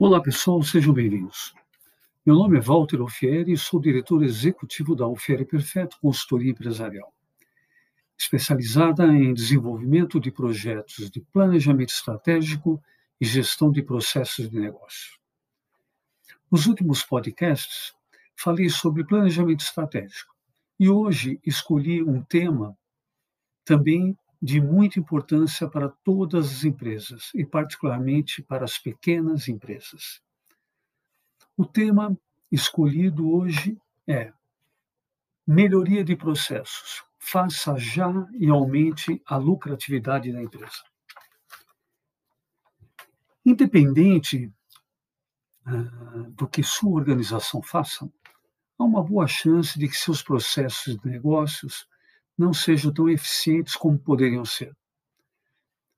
Olá, 0.00 0.22
pessoal, 0.22 0.62
sejam 0.62 0.94
bem-vindos. 0.94 1.52
Meu 2.24 2.36
nome 2.36 2.56
é 2.56 2.60
Walter 2.60 3.00
Alfieri 3.00 3.54
e 3.54 3.58
sou 3.58 3.80
diretor 3.80 4.22
executivo 4.22 4.94
da 4.94 5.04
Alfieri 5.04 5.44
Perfeito 5.44 5.98
Consultoria 6.00 6.52
Empresarial, 6.52 7.12
especializada 8.16 9.04
em 9.08 9.34
desenvolvimento 9.34 10.20
de 10.20 10.30
projetos 10.30 11.10
de 11.10 11.20
planejamento 11.32 11.88
estratégico 11.88 12.80
e 13.20 13.26
gestão 13.26 13.72
de 13.72 13.82
processos 13.82 14.48
de 14.48 14.60
negócio. 14.60 15.18
Nos 16.48 16.66
últimos 16.66 17.02
podcasts, 17.02 17.92
falei 18.36 18.70
sobre 18.70 19.04
planejamento 19.04 19.64
estratégico 19.64 20.32
e 20.78 20.88
hoje 20.88 21.40
escolhi 21.44 22.04
um 22.04 22.22
tema 22.22 22.78
também 23.64 24.16
de 24.40 24.60
muita 24.60 25.00
importância 25.00 25.68
para 25.68 25.88
todas 25.88 26.46
as 26.46 26.64
empresas 26.64 27.30
e, 27.34 27.44
particularmente, 27.44 28.42
para 28.42 28.64
as 28.64 28.78
pequenas 28.78 29.48
empresas. 29.48 30.22
O 31.56 31.66
tema 31.66 32.16
escolhido 32.50 33.30
hoje 33.30 33.76
é 34.06 34.32
melhoria 35.46 36.04
de 36.04 36.14
processos. 36.14 37.02
Faça 37.18 37.76
já 37.76 38.12
e 38.38 38.48
aumente 38.48 39.20
a 39.26 39.36
lucratividade 39.36 40.32
da 40.32 40.40
empresa. 40.40 40.84
Independente 43.44 44.52
uh, 45.66 46.30
do 46.30 46.46
que 46.46 46.62
sua 46.62 46.92
organização 46.92 47.60
faça, 47.60 48.08
há 48.78 48.84
uma 48.84 49.02
boa 49.02 49.26
chance 49.26 49.78
de 49.78 49.88
que 49.88 49.96
seus 49.96 50.22
processos 50.22 50.96
de 50.96 51.08
negócios 51.08 51.88
não 52.38 52.52
sejam 52.52 52.92
tão 52.92 53.08
eficientes 53.08 53.74
como 53.74 53.98
poderiam 53.98 54.44
ser. 54.44 54.72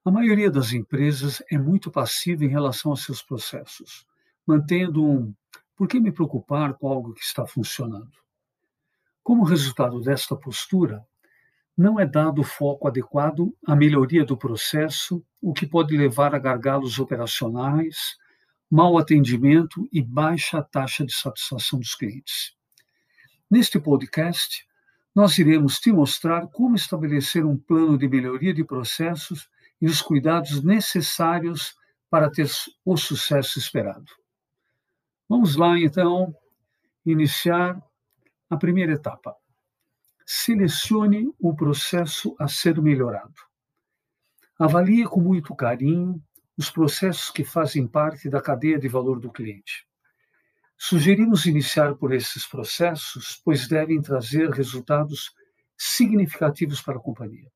A 0.03 0.11
maioria 0.11 0.51
das 0.51 0.73
empresas 0.73 1.43
é 1.51 1.59
muito 1.59 1.91
passiva 1.91 2.45
em 2.45 2.48
relação 2.48 2.91
aos 2.91 3.05
seus 3.05 3.23
processos, 3.23 4.07
mantendo 4.47 5.05
um 5.05 5.34
por 5.77 5.89
que 5.89 5.98
me 5.98 6.12
preocupar 6.12 6.75
com 6.75 6.89
algo 6.89 7.14
que 7.14 7.23
está 7.23 7.47
funcionando? 7.47 8.12
Como 9.23 9.45
resultado 9.45 9.98
desta 9.98 10.37
postura, 10.37 11.03
não 11.75 11.98
é 11.98 12.05
dado 12.05 12.42
foco 12.45 12.86
adequado 12.86 13.57
à 13.67 13.75
melhoria 13.75 14.23
do 14.23 14.36
processo, 14.36 15.25
o 15.41 15.55
que 15.55 15.67
pode 15.67 15.97
levar 15.97 16.34
a 16.34 16.39
gargalos 16.39 16.98
operacionais, 16.98 18.19
mau 18.70 18.98
atendimento 18.98 19.89
e 19.91 20.03
baixa 20.03 20.62
taxa 20.62 21.05
de 21.05 21.14
satisfação 21.14 21.79
dos 21.79 21.95
clientes. 21.95 22.55
Neste 23.51 23.81
podcast, 23.81 24.67
nós 25.14 25.36
iremos 25.39 25.78
te 25.78 25.92
mostrar 25.92 26.47
como 26.48 26.77
estabelecer 26.77 27.44
um 27.44 27.56
plano 27.56 27.98
de 27.98 28.08
melhoria 28.08 28.55
de 28.55 28.64
processos 28.64 29.48
e 29.80 29.86
os 29.86 30.00
cuidados 30.00 30.62
necessários 30.62 31.75
para 32.08 32.30
ter 32.30 32.48
o 32.84 32.97
sucesso 32.97 33.58
esperado. 33.58 34.12
Vamos 35.28 35.56
lá, 35.56 35.78
então, 35.78 36.34
iniciar 37.05 37.80
a 38.48 38.56
primeira 38.56 38.92
etapa. 38.92 39.34
Selecione 40.27 41.33
o 41.39 41.55
processo 41.55 42.34
a 42.39 42.47
ser 42.48 42.80
melhorado. 42.80 43.34
Avalie 44.58 45.05
com 45.05 45.20
muito 45.20 45.55
carinho 45.55 46.22
os 46.56 46.70
processos 46.70 47.30
que 47.30 47.45
fazem 47.45 47.86
parte 47.86 48.28
da 48.28 48.42
cadeia 48.42 48.78
de 48.78 48.89
valor 48.89 49.19
do 49.19 49.30
cliente. 49.30 49.89
Sugerimos 50.83 51.45
iniciar 51.45 51.95
por 51.95 52.11
esses 52.11 52.47
processos, 52.47 53.39
pois 53.45 53.69
devem 53.69 54.00
trazer 54.00 54.48
resultados 54.48 55.31
significativos 55.77 56.81
para 56.81 56.97
a 56.97 57.03
companhia. 57.03 57.53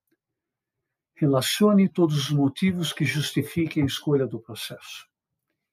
Relacione 1.17 1.89
todos 1.89 2.19
os 2.19 2.31
motivos 2.31 2.93
que 2.93 3.07
justifiquem 3.07 3.83
a 3.83 3.87
escolha 3.87 4.27
do 4.27 4.39
processo. 4.39 5.09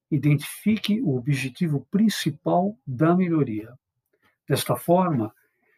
Identifique 0.09 1.01
o 1.01 1.17
objetivo 1.17 1.85
principal 1.91 2.79
da 2.87 3.13
melhoria. 3.17 3.77
Desta 4.47 4.77
forma, 4.77 5.35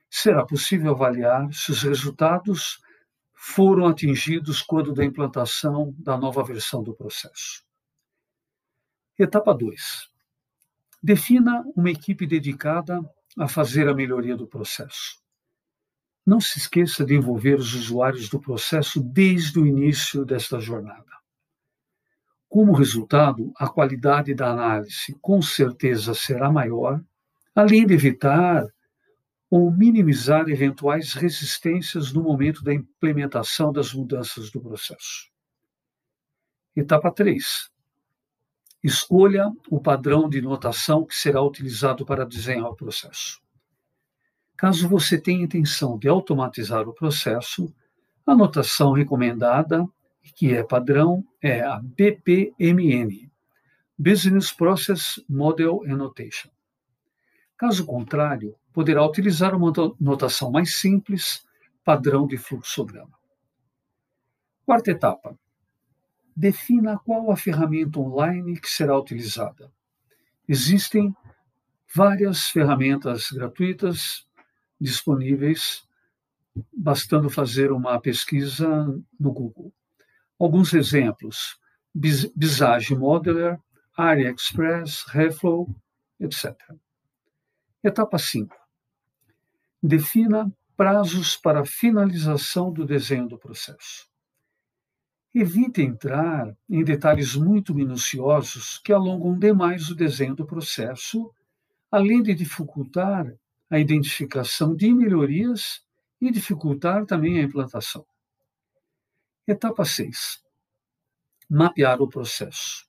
será 0.08 0.46
possível 0.46 0.92
avaliar 0.92 1.52
se 1.52 1.72
os 1.72 1.82
resultados 1.82 2.80
foram 3.34 3.88
atingidos 3.88 4.62
quando 4.62 4.94
da 4.94 5.04
implantação 5.04 5.92
da 5.98 6.16
nova 6.20 6.44
versão 6.44 6.84
do 6.84 6.96
processo. 6.96 7.66
Etapa 9.18 9.56
2. 9.56 10.13
Defina 11.04 11.66
uma 11.76 11.92
equipe 11.92 12.26
dedicada 12.26 13.02
a 13.38 13.46
fazer 13.46 13.90
a 13.90 13.94
melhoria 13.94 14.38
do 14.38 14.48
processo. 14.48 15.22
Não 16.26 16.40
se 16.40 16.58
esqueça 16.58 17.04
de 17.04 17.14
envolver 17.14 17.56
os 17.56 17.74
usuários 17.74 18.30
do 18.30 18.40
processo 18.40 19.04
desde 19.04 19.60
o 19.60 19.68
início 19.68 20.24
desta 20.24 20.62
jornada. 20.62 21.12
Como 22.48 22.72
resultado, 22.72 23.52
a 23.58 23.68
qualidade 23.68 24.34
da 24.34 24.52
análise 24.52 25.14
com 25.20 25.42
certeza 25.42 26.14
será 26.14 26.50
maior, 26.50 27.04
além 27.54 27.86
de 27.86 27.96
evitar 27.96 28.66
ou 29.50 29.70
minimizar 29.70 30.48
eventuais 30.48 31.14
resistências 31.14 32.14
no 32.14 32.24
momento 32.24 32.64
da 32.64 32.74
implementação 32.74 33.74
das 33.74 33.94
mudanças 33.94 34.50
do 34.50 34.62
processo. 34.62 35.30
Etapa 36.74 37.12
3. 37.12 37.73
Escolha 38.84 39.50
o 39.70 39.80
padrão 39.80 40.30
de 40.30 40.42
notação 40.42 41.06
que 41.06 41.16
será 41.16 41.42
utilizado 41.42 42.06
para 42.06 42.26
desenhar 42.26 42.70
o 42.70 42.76
processo. 42.76 43.42
Caso 44.58 44.90
você 44.90 45.20
tenha 45.20 45.44
intenção 45.44 45.98
de 45.98 46.08
automatizar 46.10 46.88
o 46.88 46.94
processo, 46.94 47.74
a 48.26 48.36
notação 48.36 48.92
recomendada, 48.92 49.88
que 50.36 50.54
é 50.54 50.64
padrão, 50.64 51.24
é 51.42 51.62
a 51.62 51.80
BPMN 51.80 53.32
Business 53.98 54.52
Process 54.52 55.24
Model 55.30 55.82
Annotation. 55.86 56.50
Caso 57.58 57.86
contrário, 57.86 58.56
poderá 58.74 59.06
utilizar 59.06 59.56
uma 59.56 59.72
notação 60.00 60.52
mais 60.52 60.80
simples, 60.80 61.46
padrão 61.86 62.26
de 62.28 62.38
fluxograma. 62.38 63.18
Quarta 64.66 64.92
etapa: 64.92 65.38
defina 66.36 66.98
qual 67.00 67.32
a 67.32 67.38
ferramenta 67.38 68.00
online 68.00 68.60
que 68.60 68.70
será 68.70 68.98
utilizada. 68.98 69.72
Existem 70.48 71.16
várias 71.94 72.48
ferramentas 72.48 73.30
gratuitas 73.32 74.26
disponíveis, 74.80 75.88
bastando 76.76 77.30
fazer 77.30 77.72
uma 77.72 78.00
pesquisa 78.00 78.68
no 79.20 79.32
Google. 79.32 79.74
Alguns 80.40 80.74
exemplos: 80.74 81.58
Visage 81.96 82.96
Modeler, 82.96 83.60
AliExpress, 83.96 85.06
Reflow, 85.08 85.70
etc. 86.20 86.56
Etapa 87.84 88.18
5. 88.18 88.56
Defina 89.82 90.52
prazos 90.76 91.38
para 91.38 91.66
finalização 91.66 92.72
do 92.72 92.86
desenho 92.86 93.28
do 93.28 93.38
processo. 93.38 94.13
Evite 95.36 95.82
entrar 95.82 96.56
em 96.70 96.84
detalhes 96.84 97.36
muito 97.36 97.74
minuciosos 97.74 98.78
que 98.78 98.94
alongam 98.94 99.38
demais 99.38 99.90
o 99.90 99.96
desenho 99.96 100.36
do 100.36 100.46
processo, 100.46 101.34
além 101.90 102.22
de 102.22 102.36
dificultar 102.36 103.34
a 103.68 103.80
identificação 103.80 104.76
de 104.76 104.94
melhorias 104.94 105.84
e 106.22 106.30
dificultar 106.30 107.08
também 107.08 107.40
a 107.40 107.44
implantação. 107.44 108.06
Etapa 109.48 109.84
6. 109.84 110.44
Mapear 111.50 112.00
o 112.00 112.08
processo. 112.08 112.88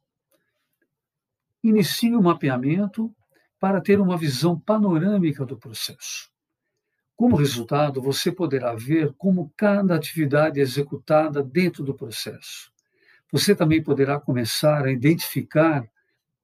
Inicie 1.63 2.15
o 2.15 2.23
mapeamento 2.23 3.11
para 3.59 3.81
ter 3.81 3.99
uma 3.99 4.19
visão 4.19 4.61
panorâmica 4.61 5.47
do 5.47 5.57
processo. 5.57 6.34
Como 7.17 7.37
resultado, 7.37 8.03
você 8.03 8.33
poderá 8.33 8.75
ver 8.75 9.13
como 9.17 9.53
cada 9.57 9.95
atividade 9.95 10.59
é 10.59 10.63
executada 10.63 11.43
dentro 11.43 11.85
do 11.85 11.95
processo. 11.95 12.73
Você 13.31 13.55
também 13.55 13.83
poderá 13.83 14.21
começar 14.21 14.85
a 14.85 14.93
identificar 14.93 15.89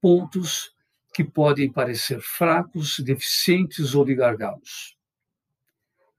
pontos 0.01 0.75
que 1.13 1.25
podem 1.25 1.71
parecer 1.71 2.21
fracos, 2.21 2.99
deficientes 3.01 3.95
ou 3.95 4.05
de 4.05 4.15
gargalos. 4.15 4.97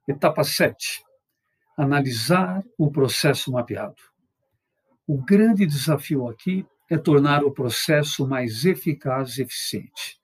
Etapa 0.07 0.44
7. 0.44 1.04
Analisar 1.77 2.63
o 2.77 2.92
processo 2.92 3.51
mapeado. 3.51 4.01
O 5.07 5.18
grande 5.18 5.65
desafio 5.65 6.27
aqui 6.27 6.65
é 6.89 6.97
tornar 6.97 7.44
o 7.44 7.51
processo 7.51 8.27
mais 8.27 8.65
eficaz 8.65 9.38
e 9.38 9.44
eficiente. 9.44 10.20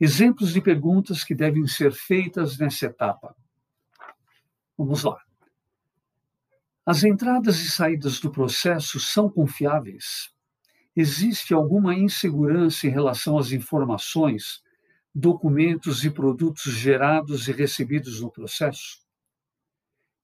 Exemplos 0.00 0.52
de 0.52 0.60
perguntas 0.60 1.24
que 1.24 1.34
devem 1.34 1.66
ser 1.66 1.92
feitas 1.92 2.56
nessa 2.56 2.86
etapa. 2.86 3.34
Vamos 4.76 5.02
lá. 5.02 5.20
As 6.86 7.02
entradas 7.02 7.58
e 7.60 7.70
saídas 7.70 8.20
do 8.20 8.30
processo 8.30 9.00
são 9.00 9.28
confiáveis? 9.28 10.32
Existe 10.94 11.52
alguma 11.52 11.94
insegurança 11.94 12.86
em 12.86 12.90
relação 12.90 13.36
às 13.38 13.50
informações, 13.52 14.62
documentos 15.12 16.04
e 16.04 16.10
produtos 16.10 16.72
gerados 16.72 17.48
e 17.48 17.52
recebidos 17.52 18.20
no 18.20 18.30
processo? 18.30 19.00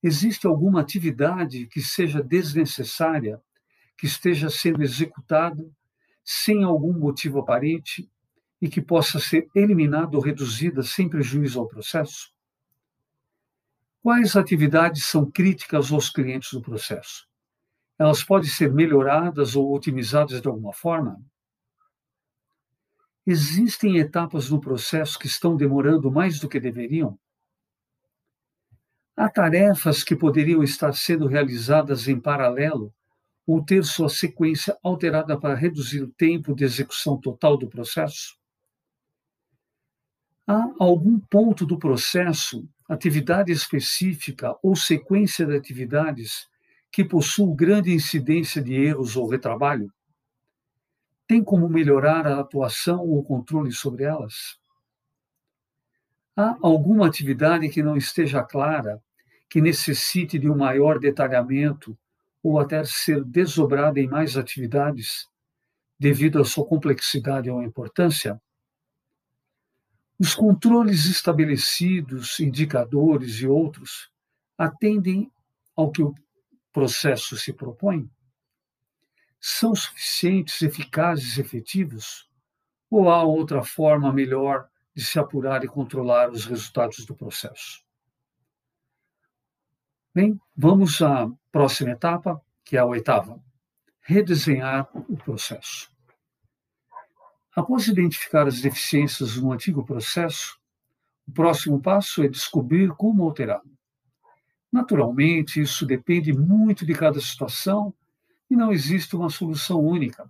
Existe 0.02 0.46
alguma 0.46 0.80
atividade 0.80 1.66
que 1.66 1.80
seja 1.80 2.22
desnecessária, 2.22 3.42
que 3.98 4.06
esteja 4.06 4.48
sendo 4.48 4.82
executada 4.82 5.68
sem 6.24 6.62
algum 6.62 6.92
motivo 6.92 7.40
aparente 7.40 8.10
e 8.64 8.68
que 8.70 8.80
possa 8.80 9.20
ser 9.20 9.46
eliminada 9.54 10.16
ou 10.16 10.22
reduzida 10.22 10.82
sem 10.82 11.06
prejuízo 11.06 11.60
ao 11.60 11.68
processo? 11.68 12.32
Quais 14.02 14.34
atividades 14.36 15.04
são 15.04 15.30
críticas 15.30 15.92
aos 15.92 16.08
clientes 16.08 16.50
do 16.50 16.62
processo? 16.62 17.28
Elas 17.98 18.24
podem 18.24 18.48
ser 18.48 18.72
melhoradas 18.72 19.54
ou 19.54 19.70
otimizadas 19.76 20.40
de 20.40 20.48
alguma 20.48 20.72
forma? 20.72 21.22
Existem 23.26 23.98
etapas 23.98 24.48
no 24.48 24.58
processo 24.58 25.18
que 25.18 25.26
estão 25.26 25.58
demorando 25.58 26.10
mais 26.10 26.40
do 26.40 26.48
que 26.48 26.58
deveriam? 26.58 27.18
Há 29.14 29.28
tarefas 29.28 30.02
que 30.02 30.16
poderiam 30.16 30.62
estar 30.62 30.94
sendo 30.94 31.26
realizadas 31.26 32.08
em 32.08 32.18
paralelo 32.18 32.94
ou 33.46 33.62
ter 33.62 33.84
sua 33.84 34.08
sequência 34.08 34.74
alterada 34.82 35.38
para 35.38 35.54
reduzir 35.54 36.00
o 36.00 36.08
tempo 36.08 36.54
de 36.54 36.64
execução 36.64 37.20
total 37.20 37.58
do 37.58 37.68
processo? 37.68 38.42
Há 40.46 40.70
algum 40.78 41.18
ponto 41.18 41.64
do 41.64 41.78
processo, 41.78 42.68
atividade 42.86 43.50
específica 43.50 44.54
ou 44.62 44.76
sequência 44.76 45.46
de 45.46 45.56
atividades 45.56 46.46
que 46.92 47.02
possui 47.02 47.54
grande 47.56 47.92
incidência 47.92 48.62
de 48.62 48.74
erros 48.74 49.16
ou 49.16 49.26
retrabalho? 49.26 49.90
Tem 51.26 51.42
como 51.42 51.66
melhorar 51.66 52.26
a 52.26 52.40
atuação 52.40 53.00
ou 53.00 53.24
controle 53.24 53.72
sobre 53.72 54.04
elas? 54.04 54.58
Há 56.36 56.58
alguma 56.62 57.06
atividade 57.06 57.68
que 57.70 57.82
não 57.82 57.96
esteja 57.96 58.42
clara, 58.42 59.00
que 59.48 59.62
necessite 59.62 60.38
de 60.38 60.50
um 60.50 60.56
maior 60.56 60.98
detalhamento 60.98 61.96
ou 62.42 62.60
até 62.60 62.84
ser 62.84 63.24
desdobrada 63.24 63.98
em 63.98 64.08
mais 64.08 64.36
atividades, 64.36 65.26
devido 65.98 66.38
à 66.38 66.44
sua 66.44 66.66
complexidade 66.66 67.48
ou 67.48 67.62
importância? 67.62 68.38
Os 70.18 70.34
controles 70.34 71.06
estabelecidos, 71.06 72.38
indicadores 72.38 73.40
e 73.40 73.46
outros 73.46 74.10
atendem 74.56 75.30
ao 75.74 75.90
que 75.90 76.02
o 76.02 76.14
processo 76.72 77.36
se 77.36 77.52
propõe? 77.52 78.08
São 79.40 79.74
suficientes, 79.74 80.62
eficazes, 80.62 81.36
efetivos? 81.36 82.28
Ou 82.88 83.10
há 83.10 83.24
outra 83.24 83.64
forma 83.64 84.12
melhor 84.12 84.68
de 84.94 85.04
se 85.04 85.18
apurar 85.18 85.64
e 85.64 85.68
controlar 85.68 86.30
os 86.30 86.44
resultados 86.44 87.04
do 87.04 87.16
processo? 87.16 87.84
Bem, 90.14 90.40
vamos 90.56 91.02
à 91.02 91.28
próxima 91.50 91.90
etapa, 91.90 92.40
que 92.64 92.76
é 92.76 92.80
a 92.80 92.86
oitava: 92.86 93.42
redesenhar 94.00 94.88
o 94.94 95.16
processo. 95.16 95.93
Após 97.54 97.86
identificar 97.86 98.48
as 98.48 98.60
deficiências 98.60 99.36
no 99.36 99.52
antigo 99.52 99.84
processo, 99.84 100.58
o 101.26 101.32
próximo 101.32 101.80
passo 101.80 102.22
é 102.22 102.28
descobrir 102.28 102.90
como 102.90 103.22
alterá-lo. 103.22 103.70
Naturalmente, 104.72 105.60
isso 105.60 105.86
depende 105.86 106.32
muito 106.32 106.84
de 106.84 106.92
cada 106.94 107.20
situação 107.20 107.94
e 108.50 108.56
não 108.56 108.72
existe 108.72 109.14
uma 109.14 109.30
solução 109.30 109.80
única, 109.80 110.28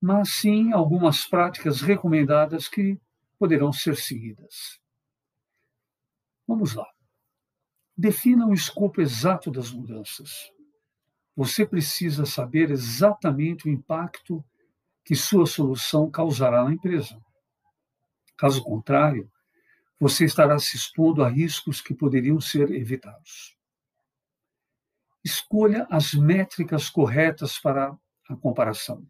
mas 0.00 0.30
sim 0.34 0.72
algumas 0.72 1.24
práticas 1.24 1.80
recomendadas 1.80 2.68
que 2.68 3.00
poderão 3.38 3.72
ser 3.72 3.96
seguidas. 3.96 4.80
Vamos 6.46 6.74
lá. 6.74 6.86
Defina 7.96 8.46
o 8.48 8.52
escopo 8.52 9.00
exato 9.00 9.48
das 9.48 9.70
mudanças. 9.70 10.50
Você 11.36 11.64
precisa 11.64 12.26
saber 12.26 12.70
exatamente 12.70 13.68
o 13.68 13.70
impacto 13.70 14.44
que 15.04 15.14
sua 15.14 15.46
solução 15.46 16.10
causará 16.10 16.64
na 16.64 16.72
empresa. 16.72 17.20
Caso 18.36 18.62
contrário, 18.62 19.30
você 19.98 20.24
estará 20.24 20.58
se 20.58 20.76
expondo 20.76 21.22
a 21.22 21.28
riscos 21.28 21.80
que 21.80 21.94
poderiam 21.94 22.40
ser 22.40 22.70
evitados. 22.72 23.56
Escolha 25.24 25.86
as 25.90 26.12
métricas 26.12 26.90
corretas 26.90 27.58
para 27.58 27.96
a 28.28 28.36
comparação. 28.36 29.06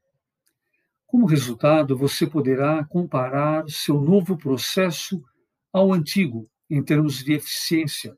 Como 1.07 1.27
resultado, 1.27 1.97
você 1.97 2.27
poderá 2.27 2.85
comparar 2.85 3.69
seu 3.69 4.01
novo 4.01 4.37
processo 4.37 5.23
ao 5.73 5.93
antigo 5.93 6.49
em 6.69 6.83
termos 6.83 7.23
de 7.23 7.35
eficiência, 7.35 8.17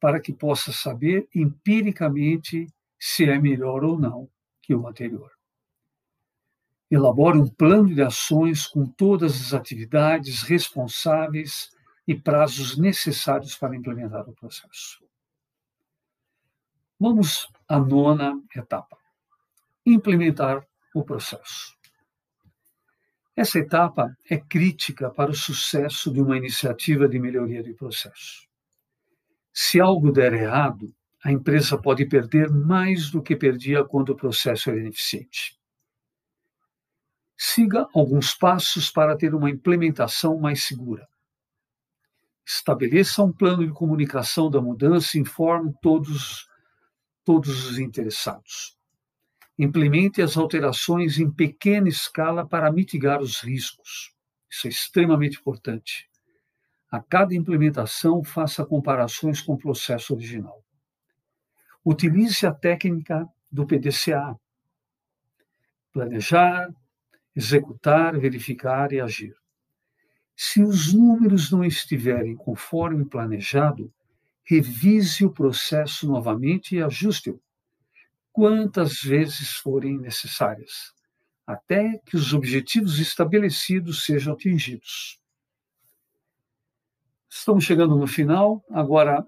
para 0.00 0.20
que 0.20 0.32
possa 0.32 0.72
saber 0.72 1.28
empiricamente 1.34 2.66
se 2.98 3.24
é 3.24 3.38
melhor 3.38 3.84
ou 3.84 3.98
não 3.98 4.28
que 4.62 4.74
o 4.74 4.86
anterior. 4.86 5.39
Elabore 6.90 7.38
um 7.38 7.46
plano 7.46 7.94
de 7.94 8.02
ações 8.02 8.66
com 8.66 8.84
todas 8.84 9.40
as 9.40 9.54
atividades 9.54 10.42
responsáveis 10.42 11.70
e 12.06 12.16
prazos 12.16 12.76
necessários 12.76 13.56
para 13.56 13.76
implementar 13.76 14.28
o 14.28 14.34
processo. 14.34 15.00
Vamos 16.98 17.48
à 17.68 17.78
nona 17.78 18.42
etapa: 18.56 18.98
implementar 19.86 20.66
o 20.92 21.04
processo. 21.04 21.78
Essa 23.36 23.60
etapa 23.60 24.14
é 24.28 24.36
crítica 24.36 25.08
para 25.10 25.30
o 25.30 25.34
sucesso 25.34 26.12
de 26.12 26.20
uma 26.20 26.36
iniciativa 26.36 27.08
de 27.08 27.18
melhoria 27.20 27.62
de 27.62 27.72
processo. 27.72 28.48
Se 29.52 29.80
algo 29.80 30.10
der 30.10 30.34
errado, 30.34 30.92
a 31.24 31.30
empresa 31.30 31.78
pode 31.78 32.04
perder 32.06 32.50
mais 32.50 33.10
do 33.10 33.22
que 33.22 33.36
perdia 33.36 33.84
quando 33.84 34.10
o 34.10 34.16
processo 34.16 34.70
era 34.70 34.80
ineficiente. 34.80 35.59
Siga 37.52 37.88
alguns 37.92 38.32
passos 38.32 38.92
para 38.92 39.16
ter 39.16 39.34
uma 39.34 39.50
implementação 39.50 40.38
mais 40.38 40.62
segura. 40.62 41.08
Estabeleça 42.46 43.24
um 43.24 43.32
plano 43.32 43.66
de 43.66 43.72
comunicação 43.72 44.48
da 44.48 44.60
mudança 44.60 45.18
e 45.18 45.20
informe 45.20 45.74
todos, 45.82 46.46
todos 47.24 47.66
os 47.66 47.76
interessados. 47.76 48.78
Implemente 49.58 50.22
as 50.22 50.36
alterações 50.36 51.18
em 51.18 51.28
pequena 51.28 51.88
escala 51.88 52.46
para 52.46 52.70
mitigar 52.70 53.20
os 53.20 53.40
riscos. 53.40 54.14
Isso 54.48 54.68
é 54.68 54.70
extremamente 54.70 55.40
importante. 55.40 56.08
A 56.88 57.02
cada 57.02 57.34
implementação, 57.34 58.22
faça 58.22 58.64
comparações 58.64 59.40
com 59.40 59.54
o 59.54 59.58
processo 59.58 60.14
original. 60.14 60.64
Utilize 61.84 62.46
a 62.46 62.54
técnica 62.54 63.28
do 63.50 63.66
PDCA. 63.66 64.38
Planejar, 65.92 66.70
executar, 67.40 68.18
verificar 68.18 68.92
e 68.92 69.00
agir. 69.00 69.34
Se 70.36 70.62
os 70.62 70.92
números 70.92 71.50
não 71.50 71.64
estiverem 71.64 72.36
conforme 72.36 73.04
planejado, 73.04 73.92
revise 74.44 75.24
o 75.24 75.32
processo 75.32 76.06
novamente 76.06 76.76
e 76.76 76.82
ajuste-o 76.82 77.40
quantas 78.30 79.00
vezes 79.00 79.54
forem 79.56 79.98
necessárias, 79.98 80.94
até 81.46 81.98
que 82.06 82.16
os 82.16 82.32
objetivos 82.32 82.98
estabelecidos 82.98 84.04
sejam 84.04 84.34
atingidos. 84.34 85.18
Estamos 87.28 87.64
chegando 87.64 87.96
no 87.96 88.06
final, 88.06 88.62
agora 88.70 89.26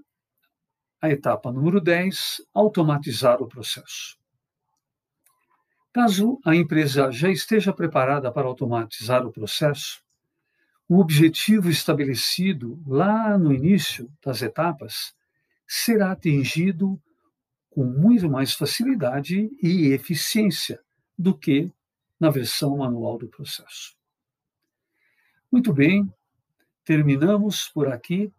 a 1.00 1.10
etapa 1.10 1.50
número 1.50 1.80
10, 1.80 2.42
automatizar 2.54 3.42
o 3.42 3.48
processo. 3.48 4.21
Caso 5.92 6.40
a 6.42 6.56
empresa 6.56 7.10
já 7.10 7.30
esteja 7.30 7.72
preparada 7.72 8.32
para 8.32 8.46
automatizar 8.46 9.26
o 9.26 9.32
processo, 9.32 10.02
o 10.88 10.98
objetivo 10.98 11.68
estabelecido 11.68 12.82
lá 12.86 13.36
no 13.36 13.52
início 13.52 14.10
das 14.24 14.40
etapas 14.40 15.14
será 15.66 16.12
atingido 16.12 17.00
com 17.68 17.84
muito 17.84 18.28
mais 18.30 18.52
facilidade 18.54 19.50
e 19.62 19.88
eficiência 19.92 20.80
do 21.18 21.36
que 21.36 21.70
na 22.18 22.30
versão 22.30 22.78
manual 22.78 23.18
do 23.18 23.28
processo. 23.28 23.94
Muito 25.50 25.72
bem, 25.74 26.10
terminamos 26.84 27.68
por 27.68 27.88
aqui. 27.88 28.32